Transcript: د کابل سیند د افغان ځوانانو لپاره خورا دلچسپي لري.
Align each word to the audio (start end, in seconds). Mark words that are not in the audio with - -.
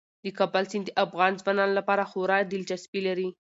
د 0.23 0.25
کابل 0.37 0.63
سیند 0.71 0.85
د 0.87 0.97
افغان 1.05 1.31
ځوانانو 1.41 1.77
لپاره 1.79 2.03
خورا 2.11 2.39
دلچسپي 2.41 2.99
لري. 3.07 3.29